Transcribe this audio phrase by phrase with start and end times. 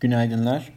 [0.00, 0.72] Günaydınlar.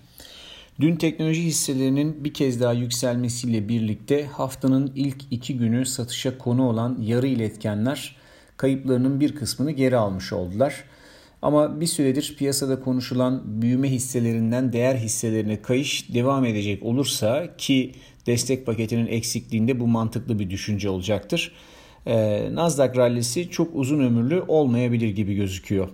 [0.79, 6.97] Dün teknoloji hisselerinin bir kez daha yükselmesiyle birlikte haftanın ilk iki günü satışa konu olan
[7.01, 8.15] yarı iletkenler
[8.57, 10.83] kayıplarının bir kısmını geri almış oldular.
[11.41, 17.91] Ama bir süredir piyasada konuşulan büyüme hisselerinden değer hisselerine kayış devam edecek olursa ki
[18.25, 21.51] destek paketinin eksikliğinde bu mantıklı bir düşünce olacaktır.
[22.51, 25.89] Nasdaq rallisi çok uzun ömürlü olmayabilir gibi gözüküyor.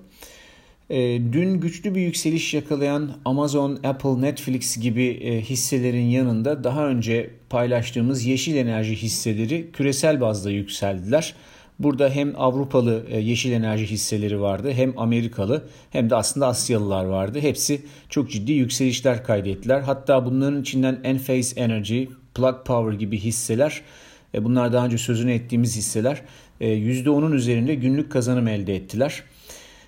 [0.89, 0.97] E,
[1.33, 8.25] dün güçlü bir yükseliş yakalayan Amazon, Apple, Netflix gibi e, hisselerin yanında daha önce paylaştığımız
[8.25, 11.35] yeşil enerji hisseleri küresel bazda yükseldiler.
[11.79, 17.39] Burada hem Avrupalı e, yeşil enerji hisseleri vardı hem Amerikalı hem de aslında Asyalılar vardı.
[17.39, 19.81] Hepsi çok ciddi yükselişler kaydettiler.
[19.81, 22.03] Hatta bunların içinden Enphase Energy,
[22.35, 23.81] Plug Power gibi hisseler
[24.39, 26.21] bunlar daha önce sözünü ettiğimiz hisseler
[26.61, 29.23] %10'un üzerinde günlük kazanım elde ettiler.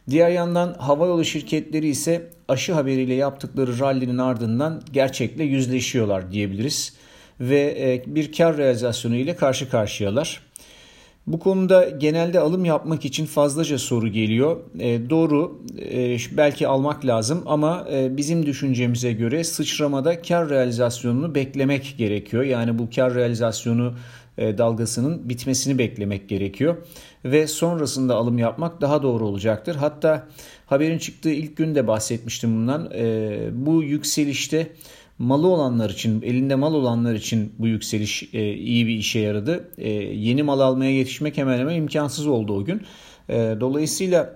[0.09, 6.93] Diğer yandan havayolu şirketleri ise aşı haberiyle yaptıkları rallinin ardından gerçekle yüzleşiyorlar diyebiliriz.
[7.39, 10.41] Ve e, bir kar realizasyonu ile karşı karşıyalar.
[11.27, 14.57] Bu konuda genelde alım yapmak için fazlaca soru geliyor.
[14.79, 21.95] E, doğru e, belki almak lazım ama e, bizim düşüncemize göre sıçramada kar realizasyonunu beklemek
[21.97, 22.43] gerekiyor.
[22.43, 23.93] Yani bu kar realizasyonu
[24.37, 26.77] dalgasının bitmesini beklemek gerekiyor
[27.25, 29.75] ve sonrasında alım yapmak daha doğru olacaktır.
[29.75, 30.27] Hatta
[30.65, 32.91] haberin çıktığı ilk günde bahsetmiştim bundan.
[32.95, 34.71] E, bu yükselişte
[35.19, 39.69] malı olanlar için, elinde mal olanlar için bu yükseliş e, iyi bir işe yaradı.
[40.13, 42.81] Yeni mal almaya yetişmek hemen hemen imkansız oldu o gün.
[43.29, 44.35] Dolayısıyla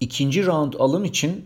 [0.00, 1.44] ikinci round alım için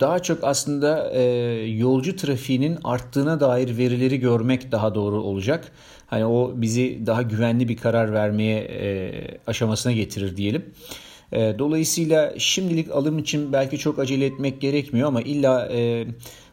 [0.00, 1.22] daha çok aslında e,
[1.68, 5.72] yolcu trafiğinin arttığına dair verileri görmek daha doğru olacak.
[6.06, 9.12] Hani o bizi daha güvenli bir karar vermeye e,
[9.46, 10.64] aşamasına getirir diyelim.
[11.32, 16.06] E, dolayısıyla şimdilik alım için belki çok acele etmek gerekmiyor ama illa e,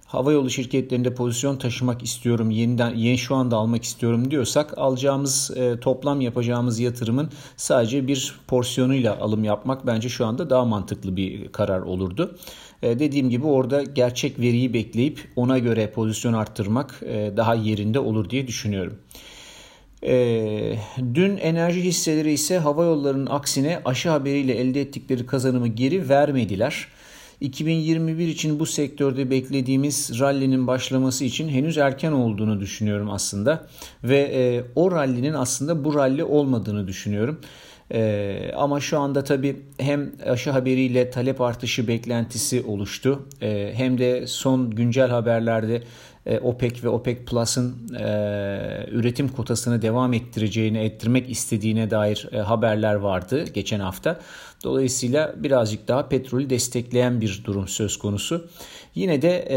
[0.08, 5.80] hava yolu şirketlerinde pozisyon taşımak istiyorum, yeniden yeni şu anda almak istiyorum diyorsak alacağımız e,
[5.80, 11.82] toplam yapacağımız yatırımın sadece bir porsiyonuyla alım yapmak bence şu anda daha mantıklı bir karar
[11.82, 12.38] olurdu.
[12.84, 18.30] E, dediğim gibi orada gerçek veriyi bekleyip ona göre pozisyon arttırmak e, daha yerinde olur
[18.30, 18.98] diye düşünüyorum.
[20.04, 20.76] E,
[21.14, 26.88] dün enerji hisseleri ise hava yollarının aksine aşı haberiyle elde ettikleri kazanımı geri vermediler.
[27.42, 33.68] 2021 için bu sektörde beklediğimiz rallinin başlaması için henüz erken olduğunu düşünüyorum aslında.
[34.04, 37.40] Ve e, o rallinin aslında bu ralli olmadığını düşünüyorum.
[37.92, 44.28] Ee, ama şu anda tabii hem aşı haberiyle talep artışı beklentisi oluştu ee, hem de
[44.28, 45.84] son güncel haberlerde
[46.28, 48.06] e, OPEC ve OPEC Plus'ın e,
[48.92, 54.20] üretim kotasını devam ettireceğini, ettirmek istediğine dair e, haberler vardı geçen hafta.
[54.64, 58.48] Dolayısıyla birazcık daha petrolü destekleyen bir durum söz konusu.
[58.96, 59.48] Yine de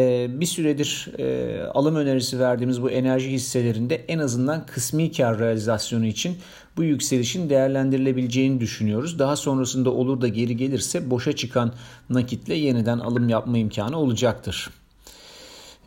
[0.40, 1.08] bir süredir
[1.74, 6.38] alım önerisi verdiğimiz bu enerji hisselerinde en azından kısmi kar realizasyonu için
[6.80, 9.18] bu yükselişin değerlendirilebileceğini düşünüyoruz.
[9.18, 11.72] Daha sonrasında olur da geri gelirse boşa çıkan
[12.10, 14.70] nakitle yeniden alım yapma imkanı olacaktır.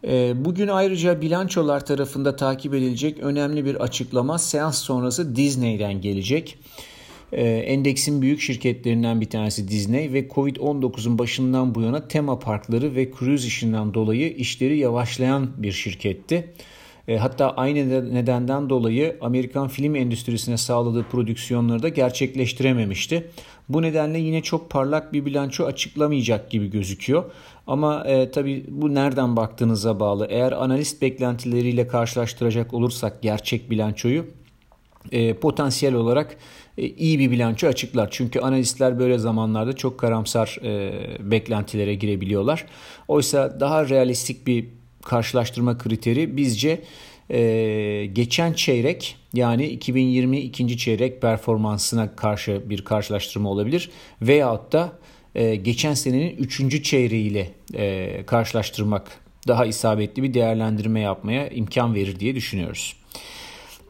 [0.08, 6.58] Ee, bugün ayrıca bilançolar tarafında takip edilecek önemli bir açıklama seans sonrası Disney'den gelecek.
[7.32, 13.12] Ee, endeksin büyük şirketlerinden bir tanesi Disney ve Covid-19'un başından bu yana tema parkları ve
[13.20, 16.54] cruise işinden dolayı işleri yavaşlayan bir şirketti.
[17.08, 23.30] E, hatta aynı nedenden dolayı Amerikan film endüstrisine sağladığı prodüksiyonları da gerçekleştirememişti.
[23.70, 27.24] Bu nedenle yine çok parlak bir bilanço açıklamayacak gibi gözüküyor.
[27.68, 30.28] Ama e, tabii bu nereden baktığınıza bağlı.
[30.30, 34.26] Eğer analist beklentileriyle karşılaştıracak olursak gerçek bilançoyu
[35.12, 36.38] e, potansiyel olarak
[36.78, 38.08] e, iyi bir bilanço açıklar.
[38.12, 40.92] Çünkü analistler böyle zamanlarda çok karamsar e,
[41.32, 42.66] beklentilere girebiliyorlar.
[43.08, 44.66] Oysa daha realistik bir
[45.06, 46.82] karşılaştırma kriteri bizce
[47.30, 53.92] e, geçen çeyrek yani 2020 ikinci çeyrek performansına karşı bir karşılaştırma olabilir
[54.22, 54.92] veyahut da
[55.36, 62.36] e, geçen senenin üçüncü çeyreğiyle e, karşılaştırmak daha isabetli bir değerlendirme yapmaya imkan verir diye
[62.36, 62.96] düşünüyoruz.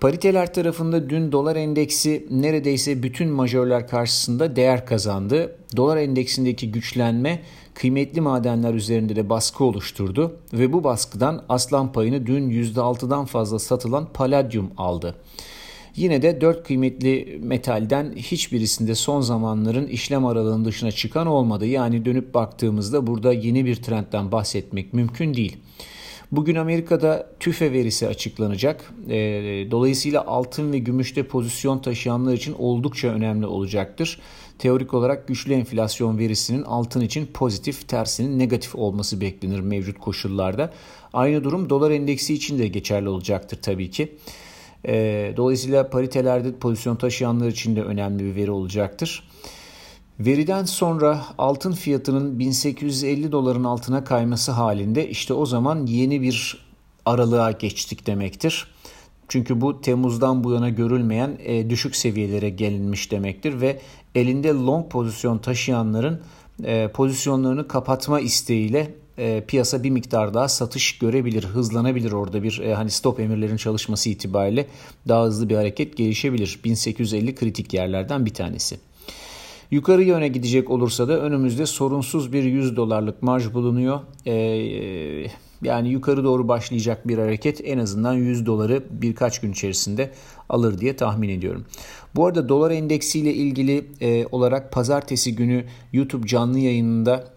[0.01, 5.56] Pariteler tarafında dün dolar endeksi neredeyse bütün majörler karşısında değer kazandı.
[5.77, 7.42] Dolar endeksindeki güçlenme
[7.74, 14.08] kıymetli madenler üzerinde de baskı oluşturdu ve bu baskıdan aslan payını dün %6'dan fazla satılan
[14.14, 15.16] paladyum aldı.
[15.96, 21.66] Yine de dört kıymetli metalden hiçbirisinde son zamanların işlem aralığının dışına çıkan olmadı.
[21.66, 25.58] Yani dönüp baktığımızda burada yeni bir trendten bahsetmek mümkün değil.
[26.31, 28.94] Bugün Amerika'da tüfe verisi açıklanacak.
[29.72, 34.19] Dolayısıyla altın ve gümüşte pozisyon taşıyanlar için oldukça önemli olacaktır.
[34.60, 40.74] Teorik olarak güçlü enflasyon verisinin altın için pozitif, tersinin negatif olması beklenir mevcut koşullarda.
[41.14, 44.18] Aynı durum dolar endeksi için de geçerli olacaktır tabii ki.
[44.88, 49.24] Ee, dolayısıyla paritelerde pozisyon taşıyanlar için de önemli bir veri olacaktır.
[50.20, 56.66] Veriden sonra altın fiyatının 1850 doların altına kayması halinde işte o zaman yeni bir
[57.06, 58.68] aralığa geçtik demektir.
[59.28, 63.80] Çünkü bu Temmuz'dan bu yana görülmeyen e, düşük seviyelere gelinmiş demektir ve
[64.16, 66.22] elinde long pozisyon taşıyanların
[66.64, 72.74] e, pozisyonlarını kapatma isteğiyle e, piyasa bir miktar daha satış görebilir, hızlanabilir orada bir e,
[72.74, 74.68] hani stop emirlerin çalışması itibariyle
[75.08, 76.60] daha hızlı bir hareket gelişebilir.
[76.64, 78.80] 1850 kritik yerlerden bir tanesi.
[79.72, 84.00] Yukarı yöne gidecek olursa da önümüzde sorunsuz bir 100 dolarlık marj bulunuyor.
[84.28, 85.28] Ee,
[85.63, 90.12] yani yukarı doğru başlayacak bir hareket en azından 100 doları birkaç gün içerisinde
[90.50, 91.65] alır diye tahmin ediyorum.
[92.15, 97.27] Bu arada dolar endeksiyle ilgili e, olarak pazartesi günü YouTube canlı yayınında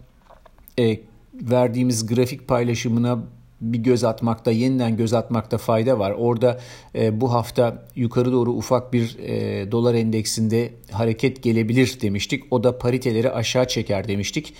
[0.79, 0.99] e,
[1.33, 3.19] verdiğimiz grafik paylaşımına
[3.61, 6.11] bir göz atmakta, yeniden göz atmakta fayda var.
[6.17, 6.59] Orada
[6.95, 12.43] e, bu hafta yukarı doğru ufak bir e, dolar endeksinde hareket gelebilir demiştik.
[12.51, 14.53] O da pariteleri aşağı çeker demiştik.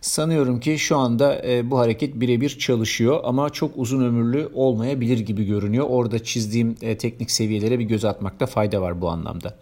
[0.00, 5.44] Sanıyorum ki şu anda e, bu hareket birebir çalışıyor ama çok uzun ömürlü olmayabilir gibi
[5.44, 5.86] görünüyor.
[5.88, 9.58] Orada çizdiğim e, teknik seviyelere bir göz atmakta fayda var bu anlamda.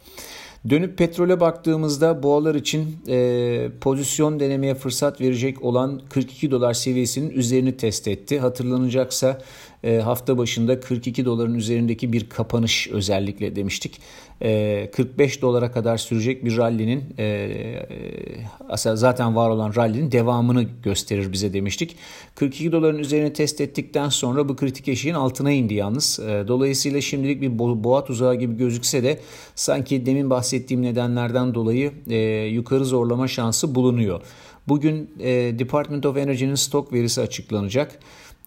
[0.71, 7.77] Dönüp petrole baktığımızda boğalar için e, pozisyon denemeye fırsat verecek olan 42 dolar seviyesinin üzerini
[7.77, 8.39] test etti.
[8.39, 9.39] Hatırlanacaksa
[9.85, 14.01] e, hafta başında 42 doların üzerindeki bir kapanış özellikle demiştik.
[14.43, 21.33] E, 45 dolara kadar sürecek bir rallinin e, e, zaten var olan rallinin devamını gösterir
[21.33, 21.97] bize demiştik.
[22.35, 26.21] 42 doların üzerini test ettikten sonra bu kritik eşiğin altına indi yalnız.
[26.21, 29.21] E, dolayısıyla şimdilik bir boğa tuzağı gibi gözükse de
[29.55, 32.17] sanki demin bahsettiğim nedenlerden dolayı e,
[32.47, 34.21] yukarı zorlama şansı bulunuyor.
[34.69, 37.99] Bugün e, Department of Energy'nin stok verisi açıklanacak.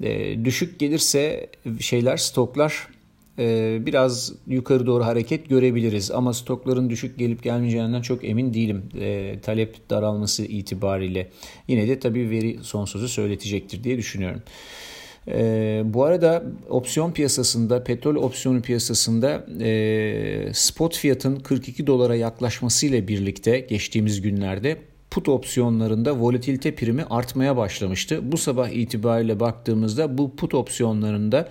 [0.02, 1.48] E, düşük gelirse
[1.80, 2.88] şeyler stoklar
[3.40, 6.12] e, biraz yukarı doğru hareket görebiliriz.
[6.12, 8.84] Ama stokların düşük gelip gelmeyeceğinden çok emin değilim.
[9.00, 11.30] E, talep daralması itibariyle.
[11.68, 14.42] Yine de tabii veri son sözü söyletecektir diye düşünüyorum.
[15.28, 23.60] E, bu arada opsiyon piyasasında, petrol opsiyonu piyasasında e, spot fiyatın 42 dolara yaklaşmasıyla birlikte
[23.60, 24.78] geçtiğimiz günlerde
[25.12, 28.32] put opsiyonlarında volatilite primi artmaya başlamıştı.
[28.32, 31.50] Bu sabah itibariyle baktığımızda bu put opsiyonlarında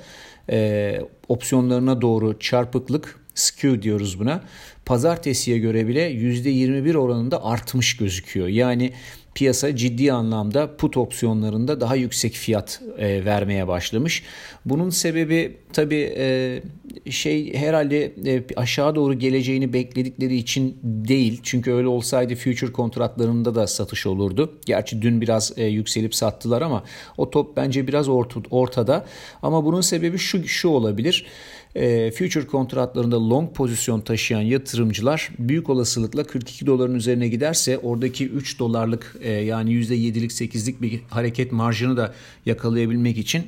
[0.51, 4.41] e, opsiyonlarına doğru çarpıklık skew diyoruz buna.
[4.85, 8.49] Pazartesiye göre bile %21 oranında artmış gözüküyor.
[8.49, 8.93] Yani
[9.41, 14.23] piyasa ciddi anlamda put opsiyonlarında daha yüksek fiyat e, vermeye başlamış.
[14.65, 16.63] Bunun sebebi tabii e,
[17.11, 21.41] şey herhalde e, aşağı doğru geleceğini bekledikleri için değil.
[21.43, 24.59] Çünkü öyle olsaydı future kontratlarında da satış olurdu.
[24.67, 26.85] Gerçi dün biraz e, yükselip sattılar ama
[27.17, 28.09] o top bence biraz
[28.51, 29.05] ortada.
[29.43, 31.27] Ama bunun sebebi şu şu olabilir.
[31.75, 38.59] E, future kontratlarında long pozisyon taşıyan yatırımcılar büyük olasılıkla 42 doların üzerine giderse oradaki 3
[38.59, 42.15] dolarlık e, yani %7'lik 8'lik bir hareket marjını da
[42.47, 43.47] yakalayabilmek için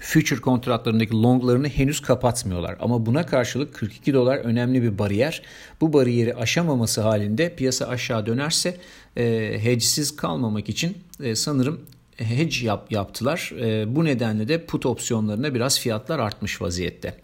[0.00, 2.76] future kontratlarındaki longlarını henüz kapatmıyorlar.
[2.80, 5.42] Ama buna karşılık 42 dolar önemli bir bariyer.
[5.80, 8.76] Bu bariyeri aşamaması halinde piyasa aşağı dönerse
[9.16, 9.24] e,
[9.62, 11.80] hedgesiz kalmamak için e, sanırım
[12.16, 13.52] hedge yap, yaptılar.
[13.60, 17.14] E, bu nedenle de put opsiyonlarına biraz fiyatlar artmış vaziyette.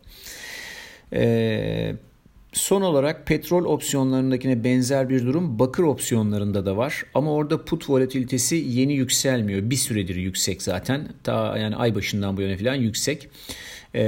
[1.13, 1.95] E,
[2.53, 7.05] Son olarak petrol opsiyonlarındakine benzer bir durum bakır opsiyonlarında da var.
[7.15, 9.71] Ama orada put volatilitesi yeni yükselmiyor.
[9.71, 11.09] Bir süredir yüksek zaten.
[11.25, 13.29] Ta yani ay başından bu yana falan yüksek.
[13.95, 14.03] Ee,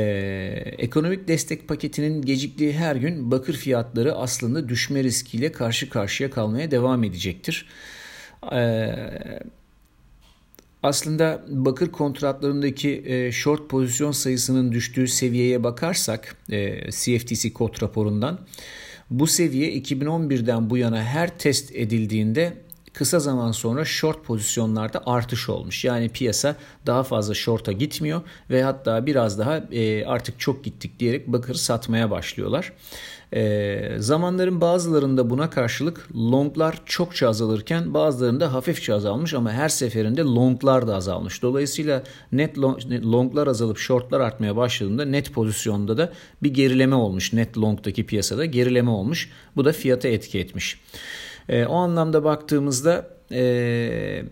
[0.79, 7.05] ekonomik destek paketinin geciktiği her gün bakır fiyatları aslında düşme riskiyle karşı karşıya kalmaya devam
[7.05, 7.67] edecektir.
[8.53, 8.95] Ee,
[10.83, 18.39] aslında bakır kontratlarındaki e, short pozisyon sayısının düştüğü seviyeye bakarsak e, CFTC kod raporundan
[19.11, 22.53] bu seviye 2011'den bu yana her test edildiğinde
[22.93, 25.85] kısa zaman sonra short pozisyonlarda artış olmuş.
[25.85, 26.57] Yani piyasa
[26.87, 28.21] daha fazla short'a gitmiyor
[28.51, 32.73] ve hatta biraz daha e, artık çok gittik diyerek bakır satmaya başlıyorlar.
[33.35, 40.89] E, zamanların bazılarında buna karşılık longlar çokça azalırken bazılarında hafifçe azalmış ama her seferinde longlar
[40.89, 41.43] da azalmış.
[41.43, 47.33] Dolayısıyla net longlar azalıp shortlar artmaya başladığında net pozisyonda da bir gerileme olmuş.
[47.33, 49.31] Net longdaki piyasada gerileme olmuş.
[49.57, 50.81] Bu da fiyata etki etmiş.
[51.49, 54.23] E, o anlamda baktığımızda e,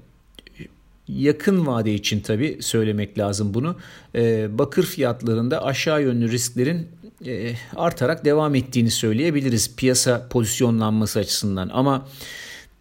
[1.09, 3.77] yakın vade için tabi söylemek lazım bunu.
[4.15, 6.89] E, bakır fiyatlarında aşağı yönlü risklerin
[7.27, 11.71] e, artarak devam ettiğini söyleyebiliriz piyasa pozisyonlanması açısından.
[11.73, 12.07] Ama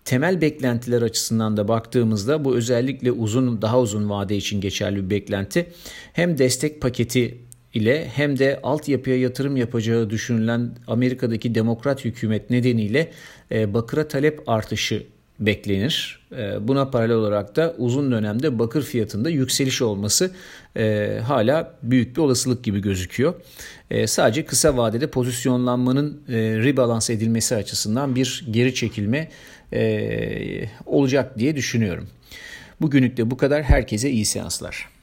[0.06, 5.70] temel beklentiler açısından da baktığımızda bu özellikle uzun daha uzun vade için geçerli bir beklenti.
[6.14, 7.38] Hem destek paketi
[7.74, 13.12] ile hem de altyapıya yatırım yapacağı düşünülen Amerika'daki demokrat hükümet nedeniyle
[13.52, 15.04] e, bakıra talep artışı
[15.40, 16.20] beklenir.
[16.38, 20.32] E, buna paralel olarak da uzun dönemde bakır fiyatında yükseliş olması
[20.78, 23.34] e, hala büyük bir olasılık gibi gözüküyor.
[24.06, 26.22] Sadece kısa vadede pozisyonlanmanın
[26.64, 29.30] rebalans edilmesi açısından bir geri çekilme
[30.86, 32.08] olacak diye düşünüyorum.
[32.82, 33.64] Bugünlük de bu kadar.
[33.64, 34.99] Herkese iyi seanslar.